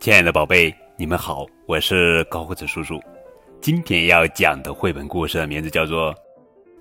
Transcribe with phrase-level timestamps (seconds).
[0.00, 2.98] 亲爱的宝贝，你们好，我是高个子叔叔。
[3.60, 6.10] 今天要讲的绘本故事的名字叫做《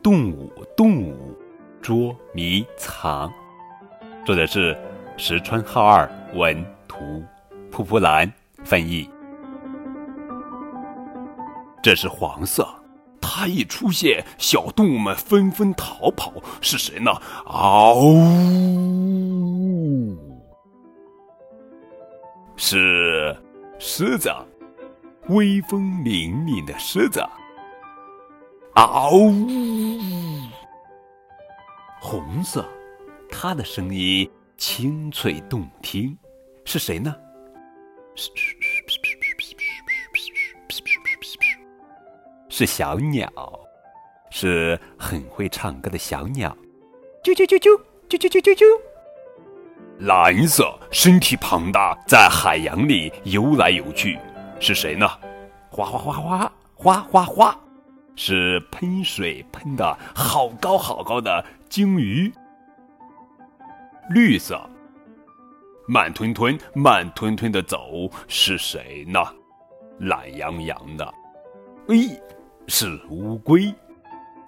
[0.02, 1.38] 动物动物
[1.82, 3.28] 捉迷藏》，
[4.26, 4.74] 作者是
[5.18, 7.22] 石川浩二文图，
[7.70, 8.32] 蒲蒲兰
[8.64, 9.06] 翻译。
[11.84, 12.66] 这是黄色，
[13.20, 16.32] 它一出现，小动物们纷纷逃跑。
[16.62, 17.12] 是谁呢？
[17.48, 19.09] 嗷呜！
[22.62, 23.34] 是
[23.80, 24.30] 狮子，
[25.30, 27.24] 威风凛凛的狮子。
[28.74, 29.48] 嗷呜！
[32.02, 32.68] 红色，
[33.32, 36.16] 它的声音清脆动听。
[36.66, 37.16] 是谁呢？
[42.50, 43.32] 是小鸟，
[44.32, 46.56] 是很会唱歌的小鸟。
[47.24, 48.89] 啾啾啾啾啾啾啾啾啾。
[50.00, 54.18] 蓝色，身体庞大，在海洋里游来游去。
[54.58, 55.06] 是谁呢？
[55.70, 57.60] 哗哗哗哗哗哗哗，
[58.16, 62.32] 是喷水喷的好高好高的鲸鱼。
[64.12, 64.58] 绿色，
[65.86, 69.20] 慢吞吞慢吞吞的走，是谁呢？
[70.00, 71.06] 懒洋洋的，
[71.90, 71.96] 哎。
[72.72, 73.74] 是乌龟，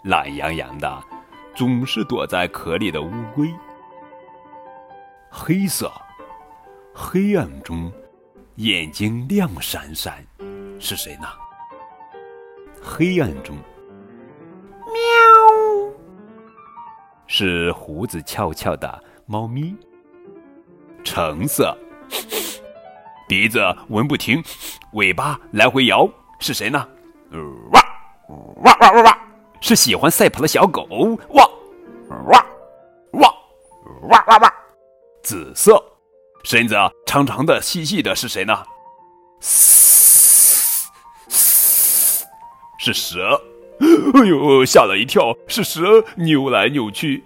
[0.03, 1.03] 懒洋洋的，
[1.55, 3.51] 总是躲在壳里的乌龟。
[5.33, 5.89] 黑色，
[6.93, 7.89] 黑暗中，
[8.55, 10.21] 眼睛亮闪闪，
[10.77, 11.27] 是谁呢？
[12.83, 13.55] 黑暗中，
[14.85, 14.93] 喵，
[17.27, 19.73] 是胡子翘翘的猫咪。
[21.01, 21.75] 橙色，
[23.29, 24.43] 鼻子闻不停，
[24.91, 26.07] 尾巴来回摇，
[26.39, 26.85] 是谁呢？
[27.71, 27.81] 哇！
[28.63, 29.17] 哇哇哇哇！
[29.61, 30.85] 是喜欢赛跑的小狗。
[31.29, 31.49] 哇
[32.09, 32.45] 哇
[33.13, 33.33] 哇
[34.09, 34.53] 哇哇哇！
[35.31, 35.81] 紫色，
[36.43, 38.65] 身子长长的、细细的，是谁呢？
[42.77, 43.41] 是蛇。
[43.79, 45.33] 哎呦，吓了一跳！
[45.47, 47.23] 是蛇扭来扭去。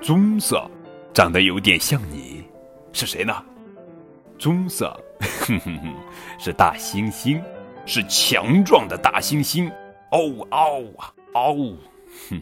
[0.00, 0.64] 棕色，
[1.12, 2.44] 长得有点像你，
[2.92, 3.34] 是谁呢？
[4.38, 4.96] 棕色，
[5.40, 5.92] 哼哼哼，
[6.38, 7.42] 是大猩猩。
[7.84, 9.68] 是强壮的大猩猩，
[10.12, 11.76] 嗷嗷啊嗷！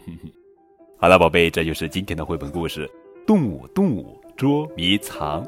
[1.01, 2.85] 好了，宝贝，这就是今天的绘本故事
[3.29, 5.45] 《动物动物捉迷藏》。